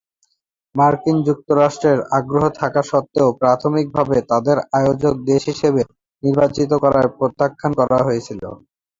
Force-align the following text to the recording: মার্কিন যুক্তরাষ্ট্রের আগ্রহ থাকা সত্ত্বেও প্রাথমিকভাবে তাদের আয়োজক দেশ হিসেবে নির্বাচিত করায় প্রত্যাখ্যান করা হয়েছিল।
মার্কিন 0.75 1.17
যুক্তরাষ্ট্রের 1.27 1.99
আগ্রহ 2.17 2.43
থাকা 2.59 2.81
সত্ত্বেও 2.83 3.29
প্রাথমিকভাবে 3.41 4.17
তাদের 4.31 4.57
আয়োজক 4.77 5.13
দেশ 5.29 5.41
হিসেবে 5.51 5.81
নির্বাচিত 6.23 6.71
করায় 6.83 7.09
প্রত্যাখ্যান 7.17 7.71
করা 7.79 7.97
হয়েছিল। 8.07 8.41